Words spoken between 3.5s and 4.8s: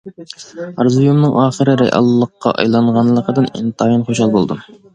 ئىنتايىن خۇشال بولدۇم.